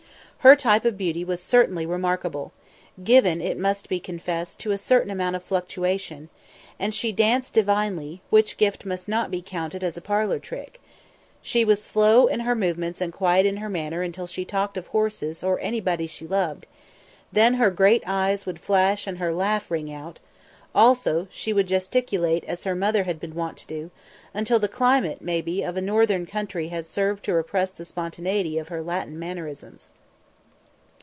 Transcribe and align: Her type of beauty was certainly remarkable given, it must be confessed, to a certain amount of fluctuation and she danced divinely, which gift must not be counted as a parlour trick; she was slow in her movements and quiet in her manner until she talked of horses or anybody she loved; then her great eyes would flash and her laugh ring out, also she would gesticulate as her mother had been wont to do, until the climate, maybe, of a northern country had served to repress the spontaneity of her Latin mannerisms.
Her 0.43 0.55
type 0.55 0.85
of 0.85 0.97
beauty 0.97 1.23
was 1.23 1.39
certainly 1.39 1.85
remarkable 1.85 2.51
given, 3.03 3.41
it 3.41 3.59
must 3.59 3.87
be 3.87 3.99
confessed, 3.99 4.59
to 4.61 4.71
a 4.71 4.77
certain 4.79 5.11
amount 5.11 5.35
of 5.35 5.43
fluctuation 5.43 6.29
and 6.79 6.95
she 6.95 7.11
danced 7.11 7.53
divinely, 7.53 8.23
which 8.31 8.57
gift 8.57 8.83
must 8.83 9.07
not 9.07 9.29
be 9.29 9.43
counted 9.43 9.83
as 9.83 9.97
a 9.97 10.01
parlour 10.01 10.39
trick; 10.39 10.81
she 11.43 11.63
was 11.63 11.79
slow 11.83 12.25
in 12.25 12.39
her 12.39 12.55
movements 12.55 13.01
and 13.01 13.13
quiet 13.13 13.45
in 13.45 13.57
her 13.57 13.69
manner 13.69 14.01
until 14.01 14.25
she 14.25 14.43
talked 14.43 14.77
of 14.77 14.87
horses 14.87 15.43
or 15.43 15.59
anybody 15.59 16.07
she 16.07 16.25
loved; 16.25 16.65
then 17.31 17.53
her 17.53 17.69
great 17.69 18.01
eyes 18.07 18.47
would 18.47 18.59
flash 18.59 19.05
and 19.05 19.19
her 19.19 19.31
laugh 19.31 19.69
ring 19.69 19.93
out, 19.93 20.19
also 20.73 21.27
she 21.29 21.53
would 21.53 21.67
gesticulate 21.67 22.43
as 22.45 22.63
her 22.63 22.73
mother 22.73 23.03
had 23.03 23.19
been 23.19 23.35
wont 23.35 23.57
to 23.57 23.67
do, 23.67 23.91
until 24.33 24.57
the 24.57 24.67
climate, 24.67 25.21
maybe, 25.21 25.61
of 25.61 25.77
a 25.77 25.81
northern 25.81 26.25
country 26.25 26.69
had 26.69 26.87
served 26.87 27.23
to 27.23 27.31
repress 27.31 27.69
the 27.69 27.85
spontaneity 27.85 28.57
of 28.57 28.69
her 28.69 28.81
Latin 28.81 29.19
mannerisms. 29.19 29.89